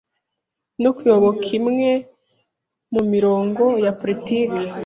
no 0.83 0.89
kuyoboka 0.97 1.47
imwe 1.59 1.91
mu 2.93 3.01
mirongo 3.11 3.63
ya 3.83 3.91
politiki 3.99 4.63